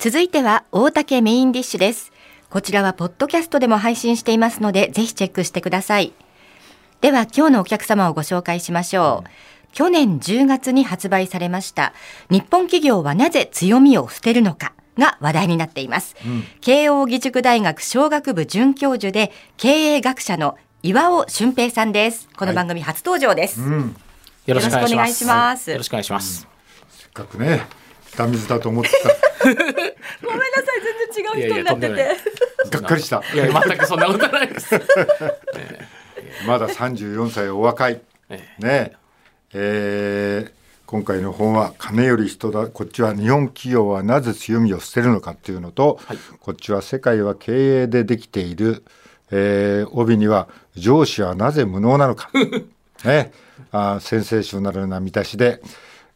[0.00, 2.10] 続いては大竹メインディッシュです。
[2.48, 6.14] こちらはポッドキャストでも配信していますのでぜひチェックしてください。
[7.02, 9.28] では今日のお客様をご紹介しましょう、
[9.74, 11.92] 去年10月に発売されました
[12.30, 22.26] 日本企業はなぜ強みを捨てるのかが話題になっています、うん、慶応義塾大学商学部准教授で経営学者の岩尾俊平さんです。
[22.38, 23.68] この番組初登場です、はい。
[23.68, 23.96] うん、
[24.46, 26.48] よろしくお願いします、よろしくお願いします、
[26.88, 27.66] せっかくね
[28.20, 29.08] ダ水だと思ってた。
[29.42, 30.80] ごめんなさい
[31.14, 32.16] 全然違う人になってて。
[32.70, 33.22] がっかりした。
[33.34, 34.74] いや全くそんなことないです、
[36.46, 38.00] まだ34歳お若い。
[38.58, 38.92] ね。
[39.52, 40.52] えー、
[40.86, 48.84] 今回の本は「金より人だ」こっちは日本企業はなぜ強みを捨てるのかっていうのと、はい、こっちは世界は経営でできている、
[49.32, 52.30] えー、帯には「上司はなぜ無能なのか」
[53.02, 53.32] ね、
[53.72, 55.60] あセンセーショナルな見出しで、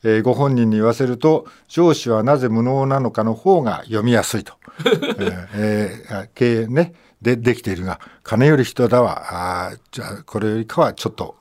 [0.05, 4.55] えー、ご本人に言わせると上司はなぜ無能なのかの方が読みやすいと、
[4.85, 11.37] えーえー、経営ねでできているが金より人だはあじゃあこれよりかはちょっと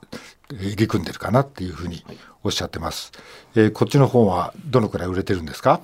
[0.50, 2.04] 入り組んでるかなっていうふうに
[2.42, 3.12] おっしゃってます。
[3.54, 5.80] えー、こっちの本はどのくらい売れてるんですか？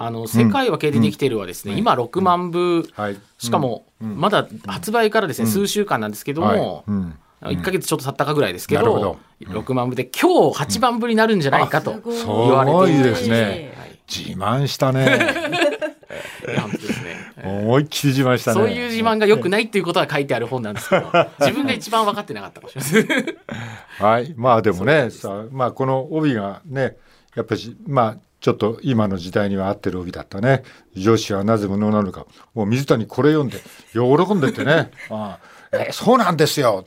[0.00, 13.72] あの世界は経営できているはですね、うん、今6万部、うんはい、しかもまだ発売からですね、数週間なんですけども、はい、1か月ちょっと経ったかぐらいですけど、うん、6万部で今日8万部になるんじゃないかと言われていですね、
[14.08, 15.68] 自慢したね。
[16.88, 17.32] ですね。
[17.44, 18.60] 思いっきり自慢したね。
[18.60, 23.38] そういう自慢がよくないっていうことは書いてある本なんですけど、 自分が一番分かってなかったかもしれない
[23.98, 26.96] はい、まあでもね、さまあこの帯がね、
[27.34, 30.62] やっぱりまあちょっと今の時代には合ってる帯だったね。
[30.96, 32.26] 上司はなぜ無能なのか。
[32.54, 33.58] もう水谷これ読んで
[33.92, 34.90] 喜んでてね。
[35.10, 36.84] ああえそうなんですよ。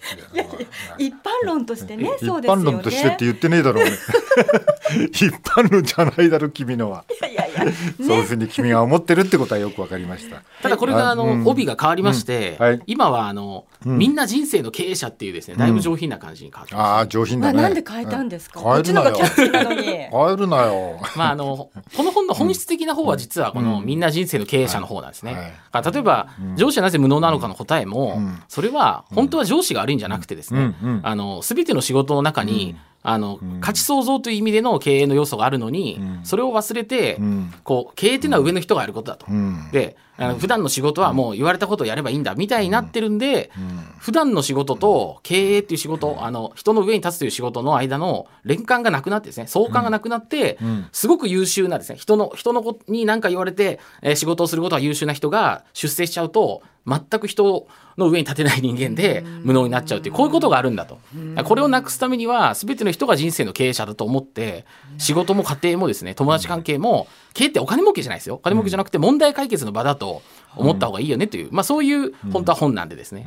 [0.98, 3.86] 一般論としてね、一般論としてって言ってねえだろう。
[3.86, 3.92] ね
[5.12, 7.06] 一般論じゃないだろ君のは。
[7.32, 10.42] いやいや、ね、そういうふうに君が思ってるってことはよくわかりました。
[10.62, 12.66] ただこれがあの、うん、帯が変わりまして、うん。
[12.66, 17.62] はい、今はあの、うん、みんな人生の経営者っていうですね、だいぶ上品な感じに変わってああ上品だね。
[17.62, 18.62] なんで変えたんですか？
[18.62, 19.16] 変えるなよ。
[19.16, 21.00] 変えるなよ。
[21.16, 25.54] まああのこの本の本質的な方は実はこの、みんな人生の経営者の方なんですね。
[25.72, 37.20] はい、例えば、上司はなぜ無能なのかの答えも、それは本当は上司が悪いんじゃなくてですね、あの全ての仕事の中に、あの、価値創造という意味での経営の要素があるのに、それを忘れて、
[37.64, 39.26] こう経営っていうのは上の人がやることだと。
[39.72, 43.50] であの普段の仕事はもう言われたことをやればいいんだみたいになってるんで、
[43.98, 50.60] 普段の仕事と経営っていう仕事、あの人の上に立つという仕事の間の連関がなくなってですね相関がなくなって、
[50.92, 61.00] すごく優秀なですね人の人の子に何か言われて、えー、仕事をすることが優秀な人が出世しちゃうと全く人の上に立てない人間で無能になっちゃうっていうこういうことがあるんだと。
[61.44, 64.66] これをなくすためには全ての人が人生の経営者だと思って
[64.98, 68.36] 仕事も家庭もですね友達関係も経営ってお金儲けじゃないですよ。
[68.36, 70.22] お金儲けじゃなくて問題解決の場だと
[70.56, 73.26] 思った方がいいよねという、まあ、そういう本当は本なんでですね、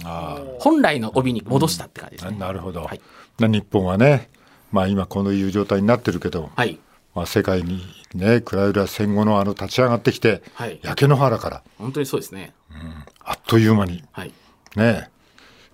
[0.59, 2.39] 本来の帯に戻したって感じですね。
[2.39, 3.01] なるほど、はい、
[3.39, 4.29] 日本はね、
[4.73, 6.79] まあ、今このいう状態になってるけど、はい。
[7.15, 7.81] まあ、世界に
[8.13, 11.63] ねクラウラ戦後のあの立ち上がってきて、はい、焼け野原から。
[11.79, 14.33] 本当にそうですね、うん、あっという間に、はい、
[14.77, 15.11] ね。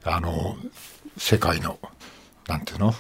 [0.05, 0.57] あの
[1.17, 1.79] 世界の
[2.47, 2.95] なんていうの？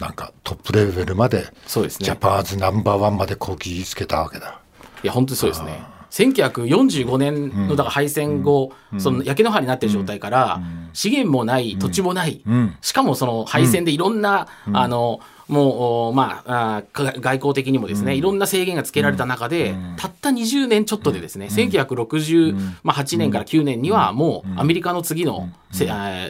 [0.00, 4.60] なんかトップレベルまでそうです、ね、ジャパンズナンバーワンまでこぎつけたわけだ。
[5.02, 5.82] いや本当にそうですね。
[6.10, 25.48] 1945年のだから敗戦後、うん、その焼け野原になってる状態から、うん、資源もない土地もない、うん、しかもその敗戦でいろんな、あのもう、まあ、外交的にもですね、うん、いろんな制限がつけられた中で、うん、たった20年ちょっとでですね、うん、1968年から9年にはもうアメリカの次の、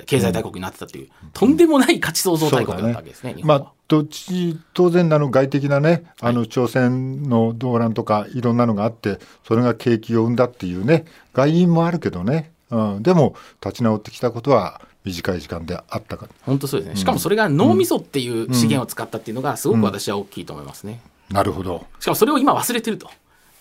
[0.07, 16.29] 経済大国になってたという、とんでもない価値創造大国だったわけですね、まあどっち当然あの外的なねあの朝鮮の動乱とかいろんなのがあってそれが景気を生んだっていうね外因もあるけどね、うん、でも立ち直ってきたことは短い時間であったか。
[16.43, 21.01] 本当そうですね、しかもそれが脳みそっていう資源を使ったっていうのがすごく私は大きいと思いますね、
[21.31, 21.87] うん、なるほど。
[21.99, 23.11] しかもそれを今忘れてると、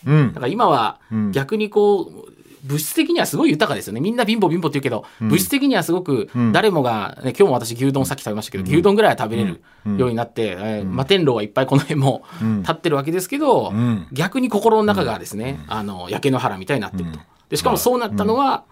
[0.06, 1.00] うん、だから今は
[1.32, 2.30] 逆にこう
[2.62, 4.02] 物質的にはすごい豊かですよね。
[4.02, 9.62] みんな貧乏貧乏って言うけど、物質的にはすごく誰もが、ね、今日も私牛丼さっき食べましたけど、牛丼ぐらいは食べれる
[9.98, 12.24] ようになって、えー、摩天楼はいっぱいこの辺も
[12.60, 13.72] 立ってるわけですけど、
[14.12, 17.20] 逆に心の中がですね、あの焼け野原みたいになってると。
[17.50, 18.64] でしかもそうなったのは、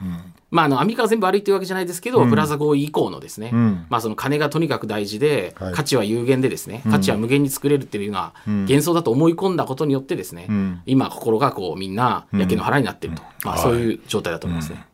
[0.49, 10.47] まあ、あのアメリカが全部悪いというわけじゃないですけど、うん、プラザ合意以降のですね、うん、まあ、その金がとにかく大事で、はい、価値は有限でですね、価値は無限に作れるっていうのは幻想だと思い込んだことによってですね、
[10.85, 14.85] 今心がこうみんな焼け野原になっていると、まあ、そういう状態だと思いますね。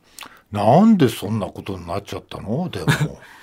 [0.53, 2.69] なんでそんなことになっちゃったの？
[2.69, 2.85] でも。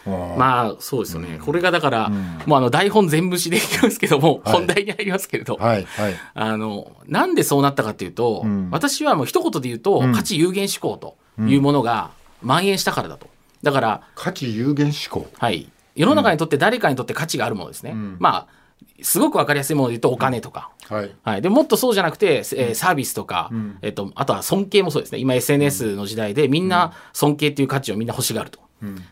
[0.38, 2.14] まあそうですよね、うん、これがだから、うん、
[2.46, 13.28] もうあの台本全部しでいきますけども、はい、本題に入りますけれど、はいはい、あのなんでそうなったかというと、うん、私はもう一言で言うと、価値有限思考というものが蔓延したからだと。
[13.62, 15.30] だから価値有限思考。
[15.38, 15.68] はい。
[15.94, 18.59] 世の中にとって誰かにとって価値があるものですね、まあ
[19.02, 25.18] すごく分かりやすいもので言うとお金とか、はい、はい、でもっとそうじゃなくて、えー、サービスとか、うん、えっと、あとは尊敬もそうですね。
[25.18, 28.60] 今 SNS の時代でみんな尊敬っていう価値をみんな欲しがると。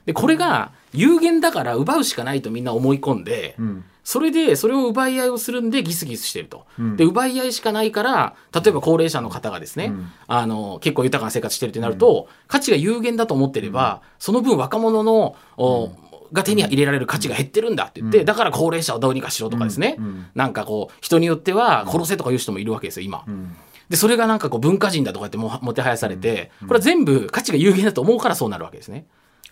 [0.06, 15.36] でこれが有限だから奪うしかないとみんな思い込んで、うん、それでそれを奪い合いをするんでギスギスしてると、うん、で奪い合いしかないから例えば高齢者の方がですね、うん、あの結構豊かな生活してるってなると、価値が有限だと思ってれば、その分若者の、
[16.32, 19.98] が手に入れられる価値が減ってるんだって言って、だから高齢者をどうにかしろとかですね、
[20.34, 23.24] なんかこう人によっては殺せとか言う人もいるわけですよ今。
[23.88, 29.06] でそれがなんかこう文化人だとかってももてはやされてこれは全部価値が有限だと思うからそうなるわけですね。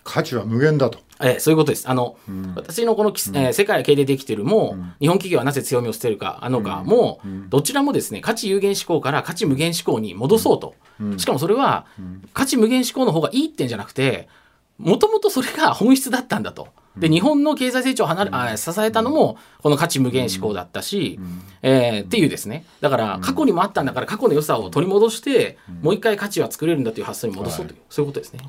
[0.07, 0.99] 価値は無限だと。
[1.21, 1.89] ええ、そういうことです。
[1.89, 10.75] あの、うん、私のこの、えー、世界は経営でできてるも、うん、日本企業はなぜ強みを捨てるか、あのかも、うん、どちらもですね、価値有限思考から価値無限思考に戻そうと。
[11.17, 11.87] しかもそれは、
[12.33, 14.29] 価値無限思考の方がいいってんじゃなくて、
[14.77, 16.67] もともとそれが本質だったんだと。
[16.97, 21.19] で、日本の経済成長を離れ、あ支えたのも、この価値無限思考だったし、
[21.61, 22.65] えー、っていうですね。
[22.81, 28.39] だから、過去にもあったんだから、過去の良さを取り戻して、もう一回価値は作れるんだという発想に戻そうという、そういうことですね。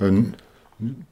[0.00, 0.34] うん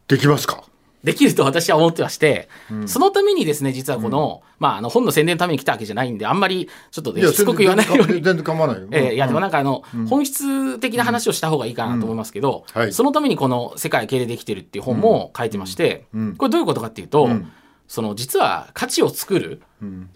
[0.07, 0.65] できますか？
[1.05, 8.15] できると私は思ってまして、うん、そのためにですね、実はこの、うん、まあ、あの、本の宣伝のために来たわけじゃないんで、あんまり、ちょっと、ね、しつこく言わないように。
[8.21, 8.89] 全然構わないよ。
[8.93, 16.07] えー、いや、でもなんかあの、うん、本質的な話をした方がいいかなと思いますけど、はい、そのためにこの、世界経営できてるっていう本も書いてまして、
[16.37, 17.29] これどういうことかっていうと、
[17.87, 19.63] その実は価値を作る、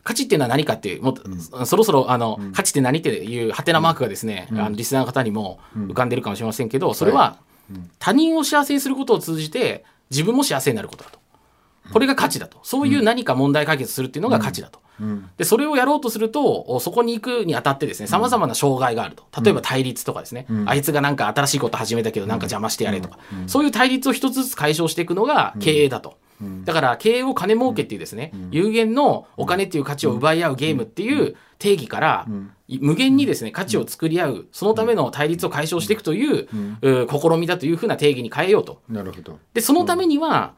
[0.05, 1.15] 価値っていうのは何かっていうも
[1.61, 7.39] う、そろそろあの、価値って何っていうハテナマークがですね、あのリスナーの方にも浮かんでるかもしれませんけどそれは
[7.99, 11.19] 他人を幸せにすることを通じて自分も幸せになることだと。
[11.93, 12.59] これが価値だと。
[12.63, 14.81] そういう何か問題解決するっていうのが価値だと。
[15.37, 19.25] で、それをやろうとすると、そこに行くにあたってですね、様々な障害があると。
[19.43, 26.19] 例えば対立とかですね、あいつがなんか新しいこと始めたけどなんか邪魔してやれとか、そういう対立を一つずつ解消していくのが経営だと。
[26.65, 32.27] だから経営を金儲けっていうですね、有限のお金っていう価値を奪い合うゲームっていう定義から、
[32.69, 36.49] 無限にですね価値を作り合うそのための対立を解消していくという,、
[36.83, 38.81] 試みだというふうな定義に変えようと。
[38.89, 39.39] なるほど。
[39.55, 40.55] でそのためには、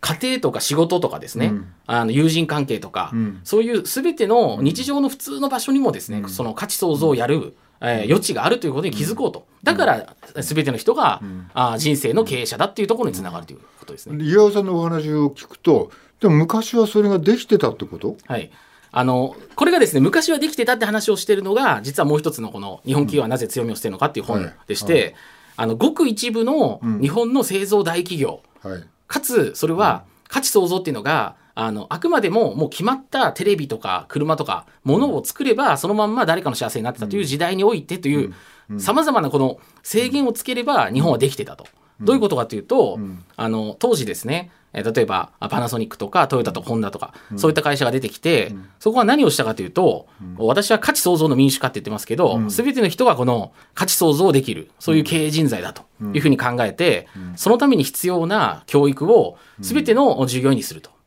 [0.00, 9.46] 家庭とか仕事とかですね、うん、あの友人関係とか、うん、そういうすべての日常の普通の場所にもですね、うん、その価値創造をやる、えー、余地があるということに気づこうと。
[9.62, 11.22] だから、すべての人が、
[11.54, 14.24] あ人生の経営者だっていうところにつながるということですね。
[14.24, 15.90] 岩尾さんのお話を聞くと、
[16.20, 18.16] でも昔はそれができてたってこと？
[18.26, 18.50] はい。
[18.90, 25.02] あの、これがですね、昔はできてたって話をしているのが、実はもう一つのこの日本企業はなぜ強みを捨てるのかっていう本でして、はい。
[25.02, 25.14] はい、
[25.56, 38.32] あの、ごく一部の日本の製造大企業、はい、かつ、それは、価値創造っていうのが、あの、あくまでももう決まったテレビとか車とか、ものを作れば、そのまんま誰かの幸せになってたという時代においてという、
[38.78, 41.66] さまざまなこの制限をつければ日本はできてたと。
[42.00, 43.00] どういうことかというと、
[43.36, 50.06] あの、当時ですね、え例えばパナソニックとかトヨタとかホンダとか、そういった会社が出てきて、そこは何をしたかというと、
[50.36, 55.82] 私は価値創造の民主化って言ってますけど、すべての人がこの価値創造できる、そういう経営人材だと
[56.14, 60.97] いうふうに考えて、そのために必要な教育をすべての従業員にすると。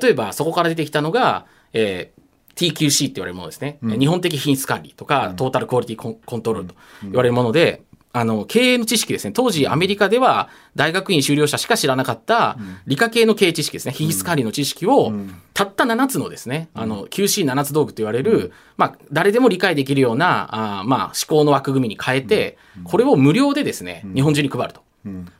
[0.00, 2.24] 例えばそこから出てきたのが、えー
[2.54, 9.32] TQC って言われるものですね、日本的品質管理とか、トータルクオリティコントロールと言われるもので、あの、経営の知識ですね。
[9.32, 12.56] 当時アメリカでは大学院修了者しか知らなかった
[12.86, 13.92] 理科系の経営知識ですね。
[13.92, 15.12] 品質管理の知識を、
[15.52, 24.82] たった7つのですね、あの、QC7 つ道具と言われる、まあ、誰でも理解できるような、あまあ、思考の枠組みに変えて、これを無料でですね、日本中に配ると。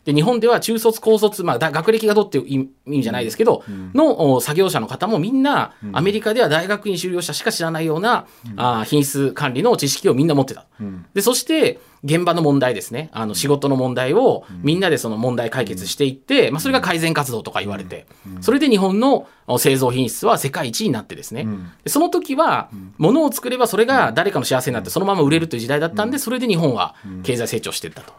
[0.04, 10.66] で日本では中卒、高卒、まあ、学歴がどうっていう意味じゃないですけど、の作業者の方もみんな、アメリカでは大学院修了者しか知らないような、あ品質管理の知識をみんな持ってた。
[11.14, 18.06] でそして現場の問題ですね、あの仕事の問題をみんなでその問題解決していって、まあ、それが改善活動とか言われて、
[18.42, 19.26] それで日本の
[19.58, 21.46] 製造品質は世界一になってですね、
[21.86, 22.68] その時は、
[22.98, 28.12] 物を作ればそれが誰かの幸せになって、そのまま売れるという時代だったんで、それで日本は経済成長していったと。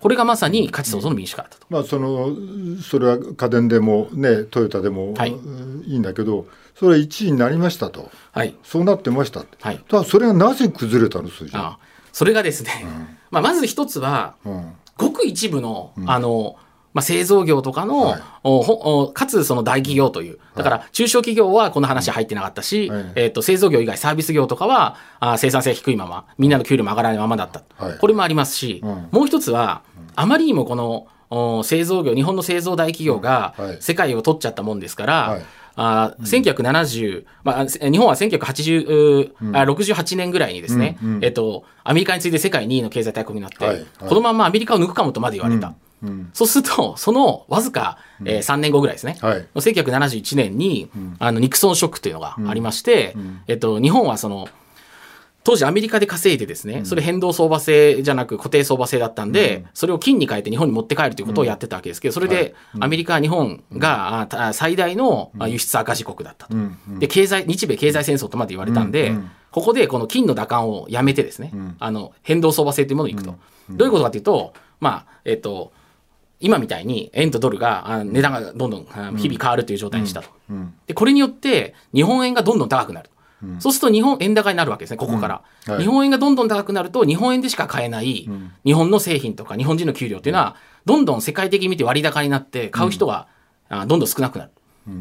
[0.00, 1.56] これがまさに価値創造の民主化だと。
[1.70, 2.36] まあ、その
[2.82, 5.36] それは家電でも、ね、トヨタでも、はい、
[5.86, 11.78] いいんだけどそれは1位になりましたと、はい、そうなってました、はい、ただそれがなぜ崩れたの数字あ
[12.12, 12.90] それがですね、うん、
[13.30, 16.56] まあ、まず一つは、うん、ごく一部の,、あの
[16.96, 29.82] まあ、製造業とかの、はい、おかつその大企業という、だから中小企業はこの話入ってなかったし、はい、えーと、製造業以外サービス業とかはあ生産性低いまま、みんなの給料も上がらないままだった、はい、これもありますし、うん、もう一つは、
[30.14, 35.42] あまりにもこの製造業日本の製造大企業が世界を取っちゃったもんですから、はい。
[35.78, 41.16] あ1970、まあ、日本は1980、うん、あ68年ぐらいにですね、うん。
[41.16, 43.76] うん、えっと、アメリカに次いで世界2位の経済大国になって、はい。
[43.76, 45.74] はい、このままアメリカを抜くかもとまで言われた。
[46.02, 53.14] うん、そうすると、そのわずか、えー、3年後ぐらいですね、はい、1971年に、あのニクソンショックというのがありまして、
[53.48, 54.48] えっと、日本はその、
[55.46, 66.56] 当時アメリカで稼いでですね、それ変動相場制じゃなく固定相場制だったんで、それを金に変えて日本に持って帰るということをやってたわけですけど、それでアメリカ、日本が最大の輸出赤字国だったと。
[66.98, 69.14] で、経済、日米経済戦争とまで言われたんで、
[69.52, 73.36] ここでこの金の打艦をやめてですね、あの、変動相場制というものに行くと。
[73.70, 75.70] どういうことかというと、まあ、えっと、
[76.40, 78.84] 今みたいに円とドルが値段がどんどん
[79.16, 80.28] 日々変わるという状態にしたと。
[80.86, 83.10] で、これによって日本円がどんどん高くなる。
[83.58, 88.28] そうすると日本円高になるわけですね、ここから、うんはい、日本円がどんどん高くなると、日本円でしか買えない
[88.64, 93.28] 日本の製品とか日本人の給料っていうのは、どんどん世界的に見て割高になって、買う人が
[93.70, 94.50] どんどん少なくなる。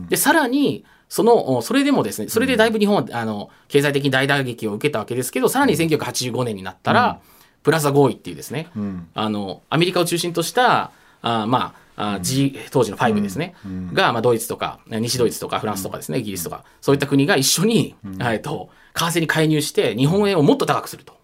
[0.10, 7.20] で、さらに、その、それでもですね、それでだいぶ日本は、あの、経済的に大打撃を受けたわけですけど、さらに1985年になったら、
[7.64, 8.70] プラザ合意っていうですね、
[9.14, 10.92] あの、アメリカを中心とした、
[11.26, 13.56] あまあ、あ G 当時の5ですね、
[13.94, 16.64] が、まあ、ドイツとか西ドイツとかフランスとかですねイギリスとか。
[16.82, 21.18] そういった国が一緒に、えっと為替に介入して日本円をもっと高くすると、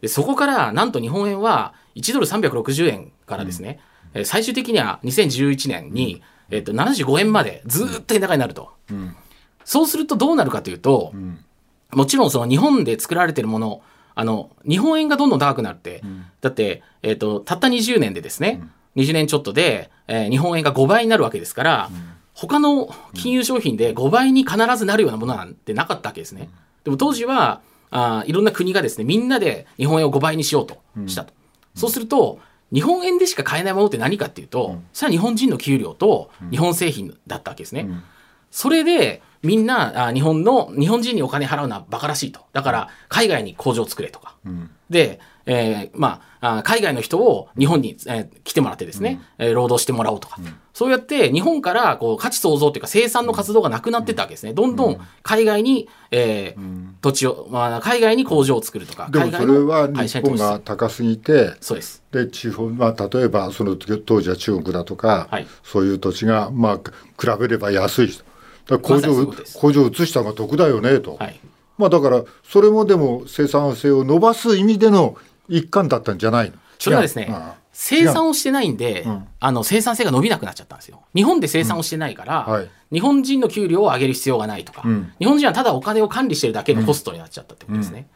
[0.00, 3.78] でそこからなんと日本円は1ドル360円からですね、
[4.14, 8.70] うん、最終的には2011年に、えっと75円までずっと円高になると、
[9.64, 11.12] そうするとどうなるかというと、
[11.92, 13.82] もちろんその日本で作られてるもの
[14.14, 16.02] あの日本円がどんどん高くなって、
[16.40, 18.62] だって、えっとたった20年でですね、
[18.96, 22.02] 20年ちょっとで、えー、日本円が5倍になるわけですから、うん、
[22.34, 26.48] 他の金融商品で5倍に必ずなるようなものなんてなかったわけですね。
[26.84, 27.60] でも当時は
[27.90, 31.32] あいろんな国がですねみんなで日本円を5倍にしようとしたと。
[31.74, 32.38] うん、そうすると
[32.72, 37.88] 日本円でしか買えないものって何かっていうと、うん、それは日本人の給料と日本製品だったわけですね。
[38.50, 42.40] それでみんなあ日本の日本人にお金払うのはバカらしいと。
[42.52, 44.36] だから海外に工場を作れとか、
[44.90, 54.52] でえー、まあ、海外の人を日本に、えー、来てもらってですね、うん、えー、労働してもらおうとか、うん、そうやって日本からこう価値創造というか生産の活動がなくなってたわけですね。
[54.52, 62.02] どんどん海外に、えー、土地を、まあ、海外に工場を作るとか、でもそれは日本が高すぎて、そうです。
[62.10, 68.10] で、地方、まあ、例えばその当時は中国だとか、はい、そういう土地が、まあ、比べれば安い
[68.68, 71.16] だ工場、工場を移した方が得だよねと。
[71.16, 71.40] はい。
[71.78, 75.16] まあだからそれもでも生産性を伸ばす意味での
[75.48, 76.56] 一環だったんじゃないの？
[76.78, 77.30] それはですね、
[77.72, 81.02] 生産をしてないんで、うん、あの生産性が伸びなくなっちゃったんですよ。
[81.14, 82.52] 日本で生産をしてないから、うん。
[82.54, 88.08] はい、日本人の給料を上げる必要がないとか、うん、日本人はただお金を管理してるだけのコストになっちゃったってことですね。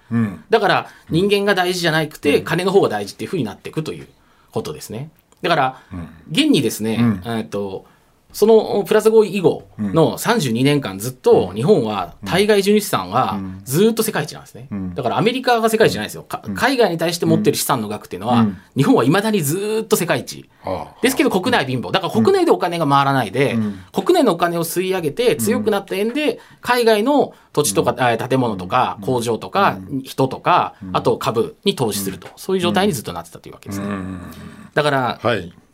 [0.49, 4.09] だから人間が大事じゃなくて、金の方が大事っていうふうになっていくという
[4.51, 5.11] ことですね。
[5.43, 5.83] だから、
[6.31, 7.87] 現にですね、えっと
[8.33, 14.69] そのプラザ合意以後の32年間ずっと日本は対外純資産はずっと世界一なんですね。
[14.95, 16.27] だからアメリカが世界一じゃないですよ。
[16.55, 18.47] 海外に対して持ってる資産の額っていうのは
[18.77, 20.49] 日本はいまだにずっと世界一。
[21.03, 21.91] ですけど国内貧乏。
[21.91, 23.57] だから国内でお金が回らないで
[23.93, 32.29] 国内のお金を吸い上げて強くなった円で海外の土地とか建物とか工場とか人とかあと株に投資すると。
[32.37, 33.87] そういう状態にずっとなってたというわけですね。
[34.75, 35.21] だから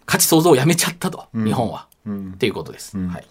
[0.06, 1.86] 価値創造をやめちゃったと日本は。
[2.06, 2.96] っていうことです。
[2.96, 3.26] はい、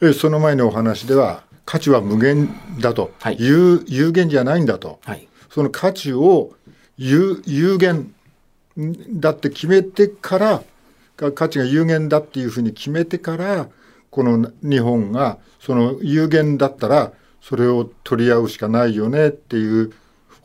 [0.00, 2.48] えその前のお話では価値は無限
[2.80, 6.52] だと、はい、有有限じゃないんだと、はい、その価値を
[6.96, 8.14] 有有限
[9.10, 10.62] だって決めてから
[11.34, 13.68] 価値が有限だっていうふうに決めてから
[14.10, 19.92] この日本がその有限だったらそれを取り合うしかないよねっていう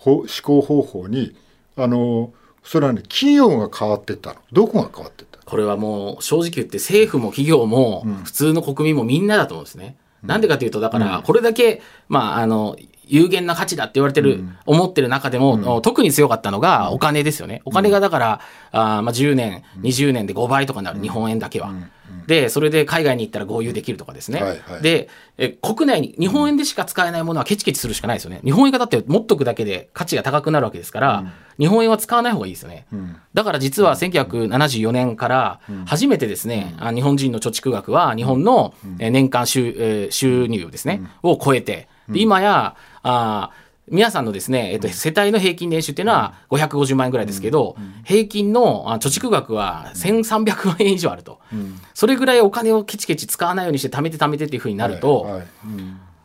[0.03, 1.35] 思考方法に
[1.75, 4.39] あのそれはね企業が変わっていったの。
[4.51, 9.97] どこが変わってこれはもう正直言って政府も企業も普通の国民もみんなだと思うんですね。
[10.23, 17.61] な、んでかというと、だからこれだけ、まあ、あの、有限な価値だって言われてる、うん、思ってる中でも、うん、特に強かったのがお金ですよね。
[17.65, 18.39] お金がだから、
[18.71, 21.73] あまあ10年、20年で5倍とかなる、日本円だけは。
[22.27, 24.41] で、それで海外に行ったら合流できるとかですね。
[24.41, 28.41] はいはい、でえ、国内に、日本円でしか使えないものはケチケチするしかないですよね。
[28.43, 32.85] 日本円がだって持っとくだけで価値が高くなるわけですから、うん、日本円は使わない方がいいですよね。
[32.91, 43.49] うん、だから実は1974年から初めてですね、うん、日本人の貯蓄額は日本の年間収,、収入ですね、を超えて、今や、あ
[43.89, 51.39] 皆さんのですね、えっと、世帯の平均年収っていうのは550万円ぐらいですけど、平均の貯蓄額は1300万円以上あると、
[51.93, 55.41] それぐらいお金をケチケチ使わないようにして貯めて貯めてっていうふうになると、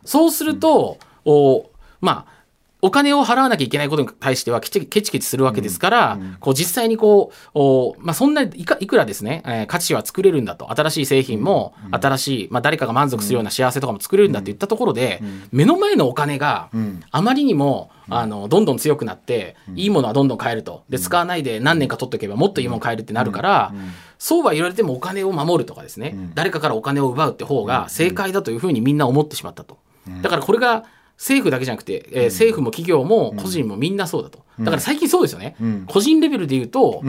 [0.05, 2.36] そうすると、おまあ
[2.81, 16.69] お金を払わなきゃいけないことに対してはケチケチするわけですから、うんうん、こう実際にこう、おまあ、そんないかいくらですね、えー、価値は作れるんだと、新しい製品も、新しい、まあ、誰かが満足するような幸せとかも作れるんだって言ったところで、目の前のお金が
[17.11, 20.83] あまりにも、あのどんどん強くなって、いいものはどんどん買えると。
[20.89, 23.73] で使わないで何年か取っておけばもっといいもの買えるってなるから、
[24.19, 28.97] そうは言われてもお金を守るとかですね、誰かからお金を奪うって方が正解だというふうにみん。
[28.97, 29.77] な思ってしまったと。
[30.21, 30.85] だからこれが
[31.17, 34.45] 政府だけじゃなくて、えー、政府も企業も個人もみんなそうだと。
[34.59, 35.55] だから最近そうですよね。
[35.87, 37.03] 個人レベルで言うと、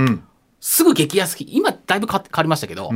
[0.60, 2.90] すぐ激安品、今だいぶ変わりましたけど、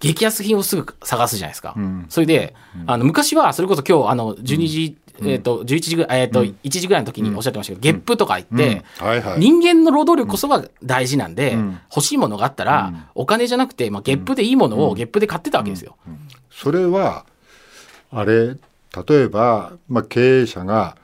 [0.00, 1.76] 激安品をすぐ探すじゃないですか。
[2.08, 2.54] それで、
[2.86, 8.82] あの昔はそれこそ今日あの12時、えっ、と11時ぐらい、えっ、と1時ぐらいの時におっしゃってましたけど、ゲップとか言って、
[9.38, 11.56] 人間の労働力こそが大事なんで、
[11.94, 15.96] 欲しいものがあったら、お金じゃなくて、まあゲップでいいものをゲップで買ってたわけですよ。
[16.50, 17.26] それは
[18.10, 18.56] あれ
[19.06, 20.96] 例えば、まあ、経営者が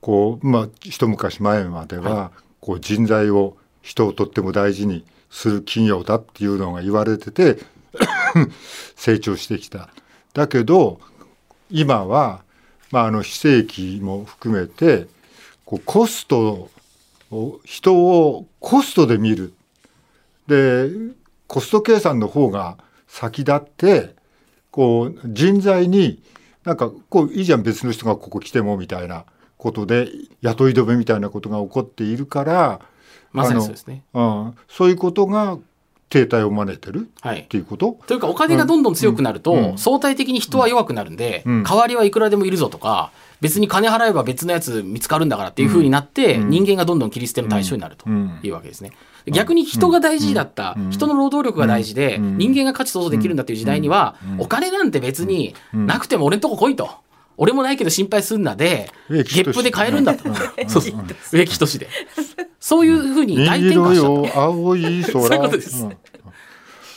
[0.00, 7.58] こう、まあ、一昔前までは、はい、こう人材を人をとっても大事にする企業だっていうのが言われてて
[8.96, 9.90] 成長してきた。
[10.34, 11.00] だけど
[11.70, 12.42] 今は、
[12.90, 15.06] まあ、あの非正規も含めて
[15.64, 16.68] こうコスト
[17.30, 19.54] を人をコストで見る。
[20.46, 20.90] で
[21.46, 24.14] コスト計算の方が先立って
[24.70, 26.20] こう人材に
[26.70, 29.24] なんかこういいじゃん別の人がここ来てもみたいな
[29.58, 30.08] ことで
[30.40, 32.80] 雇い止めみたいなことが起こっているから
[33.32, 35.58] まさにそうですね、うん、そういうことが
[36.10, 37.98] 停滞を招いてる、はい、っていうこと？
[38.06, 43.10] というかお金がどんどん強くなると、うん、相対的に人は弱くなるんで、うん、代わりはいくらでもいるぞとか
[43.40, 48.92] 別に金払えば別のやつ見つかるんだからっていうふうになって、人間がどんどん切り捨ての対象になるというわけですね。
[49.26, 56.90] 逆に人が大事だった、人の労働力が大事で、人間が価値創造できるんだっていう時代には、お金なんて別になくても俺んとこ来いと。
[57.36, 60.24] 俺もないけど心配すんなで、ゲップで買えるんだと。
[60.68, 61.04] そうそう。
[61.32, 61.88] 植木等で。
[62.60, 64.40] そういうふうに大転換した。
[64.40, 65.12] 青い空。
[65.12, 65.88] そういうことです。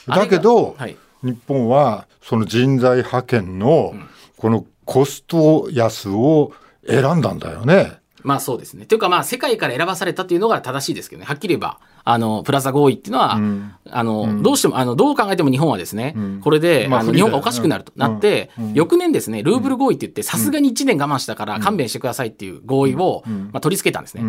[0.05, 3.93] だけど、はい、日本はその人材派遣の
[4.35, 6.51] このコスト安を
[6.85, 7.93] 選んだんだよね。
[8.23, 8.85] まあそうですね。
[8.85, 11.25] というかまあ世界から選ばされたというのが正しいですけどね。
[11.25, 24.23] はっきり言えば、あの、プラザ合意っていうのは、うん、あの、うん、どうしても、あの、どう考えても日本はですね、うん、これで、まあ、あの日本がおかしくなるとなって、翌年ですね、ルーブル合意って言って、さすがに1年我慢したから勘弁してくださいっていう合意を、まあ、取り付けたんですね。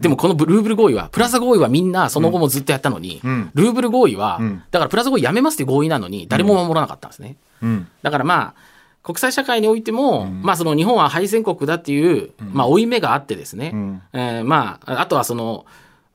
[0.00, 3.20] でもこのルーブル合意は、プラザ合意はみんなその後もずっとやったのに、
[3.54, 7.36] ルーブル合意は、だからプラザ合意やめますって合意なのに、誰も守らなかったんですね。
[8.02, 8.72] だからまあ、
[9.02, 15.66] 国際社会においても、うん、まあその日本は敗戦国だっていう、まあ負い目があってですね、うん、えー、まあ、あとはその、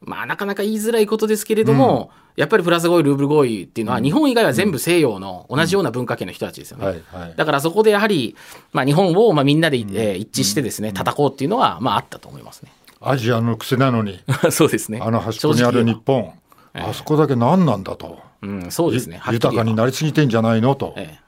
[0.01, 6.85] まあなかなか言いづらいことですけれども、うん、やっぱりプラス合意、ルーブル合意っていうのは、日本以外は全部西洋の同じような文化圏の人たちですよね。
[6.85, 8.35] はいはい、だからそこでやはり、
[8.73, 12.71] まあ日本をまあみんなで、えー、一致してですね、叩こうっていうのは、まああったと思いますね。
[13.01, 14.19] アジアの癖なのに、
[14.51, 14.99] そうですね。
[15.01, 16.33] あの端っこにある日本、
[16.73, 18.19] あそこだけ何なんだと。
[18.41, 19.19] うん、そうですね。
[19.31, 20.93] 豊かになりすぎてんじゃないのと。
[20.95, 21.19] ええ、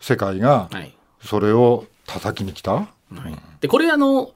[0.00, 2.86] 世界が、はいそれを叩きに来た、はい、
[3.60, 4.32] でこれあの、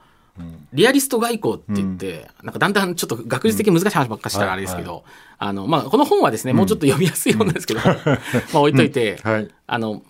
[0.73, 5.03] リアリスト外交って言って、うん、なんかだんだんちょっと学術的に難しい話ばっかしたらあれですけど、
[5.37, 7.89] あのまあ、この本はですね、もうちょっと読みやすい本なんですけど、 ま
[8.53, 10.03] あ置いといて、はい、あの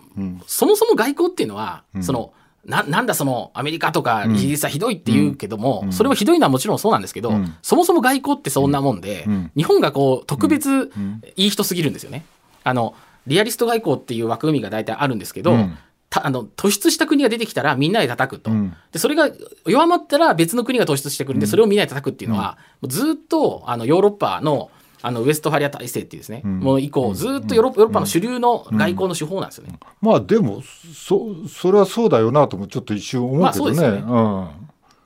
[0.47, 2.33] そもそも外交っていうのは、その
[2.65, 10.91] ななんだそのアメリカとかイギリスはひどいって言うけども、それはひどいのはもちろんそうなんですけど、そもそも外交ってそんなもんで、日本がこう特別
[11.35, 12.25] いい人すぎるんですよね。
[12.63, 12.95] あの
[13.27, 15.67] リアリスト外交っていう枠組みが大体あるんですけど、た
[16.11, 19.29] あの突出した国が出てきたらみんなで叩くと、うん、でそれが
[19.67, 29.79] 弱まったら別の国が突出してくるんで、それをみんなで叩くっていうのは、うん、ずっとあのヨーロッパのあのウエストファリア体制っていうですね、うん、もう以降ずっとヨーロッパの主流の外交の手法なんですよね。
[30.01, 30.61] まあでも
[30.93, 33.81] そそれはそうだよなともちょっと一瞬思うけどね。
[33.81, 33.97] まあ、ね。
[34.05, 34.58] うん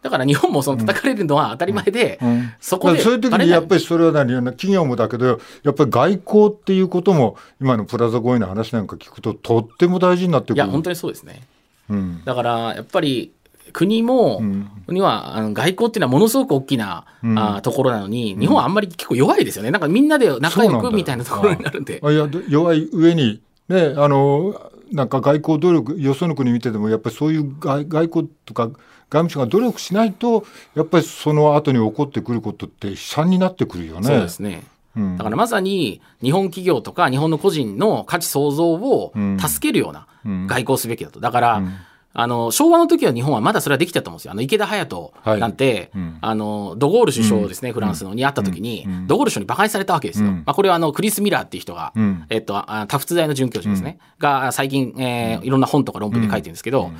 [0.03, 2.29] だから日本もその叩かれるのは当たり前で、うん。
[2.29, 10.55] うん、そこでそういう時にやっぱりそれは何企業もだけどやっぱり外交っていうことも今のプラザ合意の話なんか聞くととっても大事になってくる。
[10.55, 11.41] いや本当にそうですね、
[11.89, 13.31] うん、だからやっぱり
[13.71, 14.41] 国も、
[14.89, 19.71] にはあの外交っていうのはものすごく大きな、うん、あところなのに、日本はあんまり結構弱いですよね。
[19.71, 21.99] なんかみんなで仲良くみたいなところになるんで。
[22.03, 28.69] あいや弱い上にねあのなんか外交努力よその国見ててもやっぱりそういう外外交とか
[29.13, 30.45] 外務省が努力しないと
[30.75, 34.07] やっぱりその後に起こってくることって悲惨になってくるよね。
[34.07, 34.63] そうですね。
[34.95, 40.07] だからまさに日本企業とか日本の個人の価値創造を助けるような
[40.47, 41.19] 外交すべきだと。
[41.19, 41.73] だから、うん。
[42.15, 44.33] あの、昭和の時は日本はまだそれはできたと思うんですよ。
[44.33, 50.31] あの、池田隼人なんて、はいうん、あの、ドゴール首相ですね、うん、フランスのに会った時に、うん、ドゴール首相に馬鹿にされたわけですよ。
[50.31, 51.91] まあ、これはあの、クリス・ミラーっていう人が、
[52.29, 56.91] えっと、タフツ大の准教授ですね、が最近、えー、いろんな本とか論文で書いてるんですけど、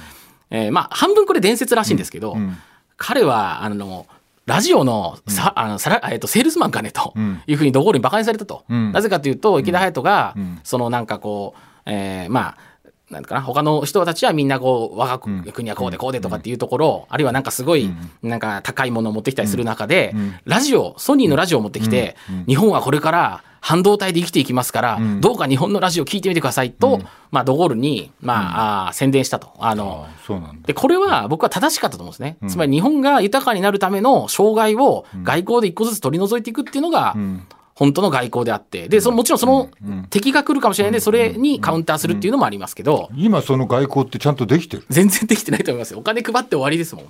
[0.53, 2.37] えー、まあ、半分これ伝説らしいんですけど、
[2.95, 4.05] 彼はあの
[4.45, 7.13] ラジオのさ、あのさらえっとセールスマンかねと
[7.47, 12.57] いうふうにドゴールに馬鹿にされたと、なぜかというと池田隼人が、そのなんかこう、えー、まあ
[13.09, 17.89] なんかな他の人たちはみんなこう我が国はこうでこうでとかっていうところ、あるいはなんかすごい
[18.21, 20.13] なんか高いものを持ってきたりする中で、
[20.45, 26.99] ラジオソニーのラジオを持ってきて、日本はこれから半導体で生きていきますから、どうか日本のラジオ聞いてみてくださいと、
[27.31, 29.53] まあ、ドゴールに、まああ宣伝したと。
[29.57, 30.05] あの
[30.65, 32.37] でこれは僕は正しかったと思うんですね。
[32.49, 37.15] つまり日本が豊かになるための障害を外交で一個ずつ取り除いていくっていうのが、
[37.73, 39.69] 本当の外交であって、で、そのもちろんその
[40.09, 44.83] 敵が来るかもしれないんで、それにカウンターするっていうのもありますけど、今その外交ってちゃんとできてる？
[44.89, 45.99] 全然できてないと思いますよ。
[45.99, 47.05] お金配って終わりですもん。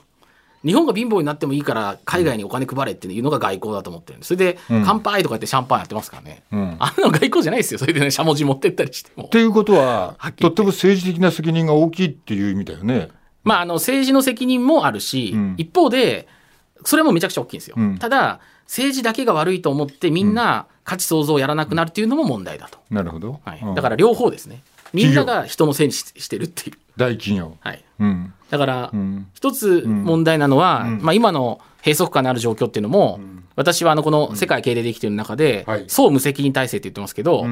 [0.65, 9.25] 日本が貧乏になってもいいから海外にお金配れっていうのが外交だと思ってるんですそれで、乾杯とか言ってシャンパンやってますからね、うん、あんなの外交じゃないですよそれでねしゃもじ持ってったりしても。
[9.25, 13.09] っていうことはとっても政治的な責任が大きいっていう意味だよね。
[13.43, 16.27] まあ、あの政治の責任もあるし、うん、一方で
[16.85, 17.75] それもめちゃくちゃ大きいんですよ。
[17.77, 22.79] うん、ただ政治だけが悪いと思ってみんな価値創造をやらなくなるっていうのも問題だと。
[22.89, 24.63] なるほど、はい、だから両方ですね。
[24.93, 26.77] みんなが人のせいにしてるっていう。
[26.95, 27.57] 大企業。
[27.59, 27.83] はい。
[27.99, 28.91] うん、だから、
[29.33, 33.19] 一つ問題なのは、まあ、今の閉塞感のある状況っていうのも、
[33.55, 37.47] 私はあのこの世界経営できている中で、総無責任体制って言ってますけど、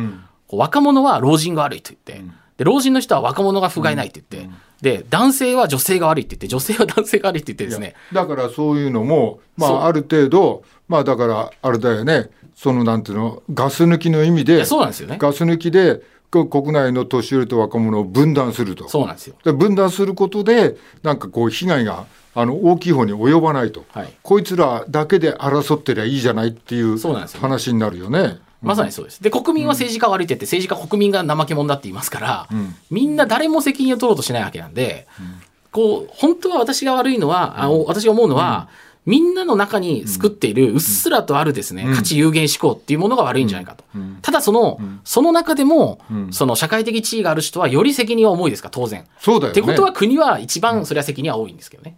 [0.51, 2.23] 若者は老人が悪いと言って、
[2.57, 7.95] で老人の人は若者が不甲斐ないって言って、で男性は女性が悪いって言って女性は男性が悪いって言ってですね。
[8.13, 12.29] だからそういうのも、まあ、ある程度まあだからあれだよね。
[12.55, 15.17] そのなんていうのガス抜きの意味でそうなんですよね。
[15.19, 18.87] ガス抜きで国内の年寄りと若者を分断すると。
[18.87, 19.35] そうなんですよ。
[19.43, 28.39] で分断することで、なんかこう、被害があの大きい方に及ばないと、はい、こいつらだけで争ってりゃいいじゃないっていう話になるよね。
[28.61, 29.21] まさにそうです。
[29.21, 35.41] で、国民は政治家悪いって言って、政治家国民が怠け者だって言いますから、うん、みんな誰も責任を取ろうとしないわけなんで、うん、
[35.71, 43.83] こう、本当は私が悪いのは、あ私が思うのは、うんみんなの中に作っているうっすらとあるですね、価値有限思考っていうものが悪いんじゃないかと。
[44.21, 49.05] ただその、その中でも、その社会的地位がある人はより責任は重いですか、当然。
[49.19, 49.59] そうだよ、ね。
[49.59, 51.97] ってことは国は一番それは責任は多いんですけどね。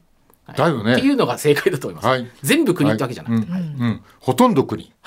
[0.55, 0.93] だよね。
[0.93, 2.07] っていうのが正解だと思います。
[2.07, 3.51] はい、全部国ってわけじゃなくて。
[3.51, 4.91] はいうん、ほとんど国。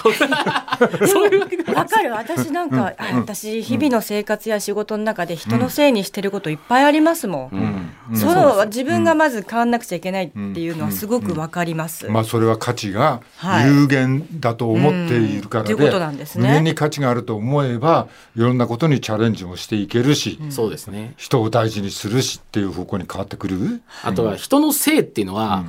[1.06, 2.12] そういうわけでわかる。
[2.12, 7.92] 私なんか、私日々の生活や仕事の中で人のせいにしてることいっぱいありますもん。
[8.14, 12.08] そう自分がまず変わんなくちゃいけないっていうのはすごくわかります。
[12.08, 13.20] まあそれは価値が
[13.66, 16.48] 有限だと思っているからで、ということなんですね。
[16.48, 21.14] 無限に価値があると思えばいろんなことにチャレンジもしていけるし、そうですね。
[21.16, 23.80] 人を大事にするしっていう方向に変わってくる？
[24.02, 25.64] あとは人のせいっていうのは。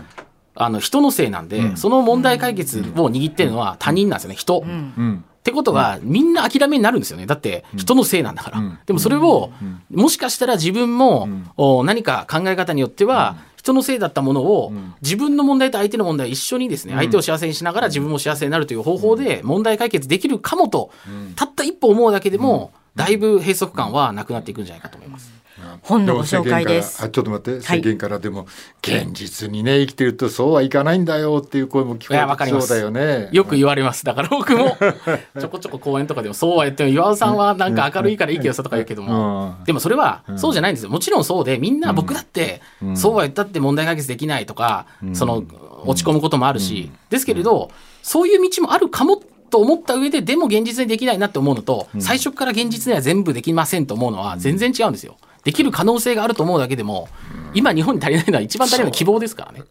[0.59, 4.65] あの人のせいなんで、その問題解決を握ってるのは他人なんですよね、人。
[4.65, 7.27] ってことが、みんな諦めになるんですよね。
[7.27, 8.79] だって、人のせいなんだから。
[8.87, 9.51] でもそれを、
[9.91, 11.29] もしかしたら自分も、
[11.85, 20.89] 何か考え方によっては、人のせいだったものを、自分の問題と相手の問題を一緒にですね、相手を幸せにしながら自分も幸せになるという方法で問題解決できるかもと、
[21.35, 25.31] たった一歩思うだけでも、だいぶ閉塞感はなくなっていくんじゃないかと思います。
[25.87, 27.01] 本のご紹介です。
[27.01, 28.45] あちょっと待って、世間からでも、
[28.81, 33.29] 現実にね生きてるとそうはいかないんだよっていう声も聞こえてそうだよね。
[33.31, 34.03] よく言われます。
[34.03, 34.77] だから僕も
[35.39, 40.89] ちょこちょこ講演とかでもそうは言っても岩尾さんはなんか明るいからいいけどさとか言うけども、でもそれはそうじゃないんですよ。
[40.89, 42.61] もちろんそうでみんな僕だって
[42.95, 45.43] そうは言ったって問題解決できないとか、その
[45.85, 47.71] 落ち込むこともあるし、ですけれど
[48.03, 55.17] そういう道もあるかもと思った上ででも現実にできないなって思うのと、最初から現実には全部できませんと思うのは全然違うんですよ。
[55.47, 57.07] できる可能性があると思うだけでも、
[57.53, 59.63] 今日本に足りないのは一番足りないのは希望ですからね。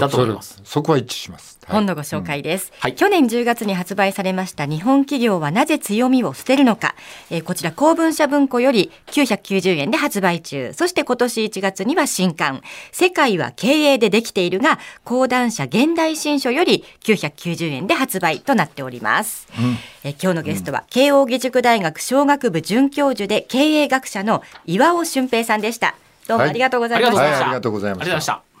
[0.00, 0.60] だと思います。
[0.64, 1.58] そこは一致します。
[1.66, 2.80] 本のご紹介です、うん。
[2.80, 6.94] はい、去年10月に発売されました日本企業はなぜ強みを捨てるのか、
[7.30, 10.72] えー、こちら公文社文庫より990円で発売中。
[10.72, 12.60] そして今年1月には新刊。
[12.92, 25.94] 世界は経営でできているが講談社現代新書より990円で発売となっております、うん、えー、今日のゲストは、うん、慶應義塾大学商学部准教授で経営学者の岩尾俊平さんでした。
[26.26, 28.53] どうもありがとうございました、はい、ありがとうございました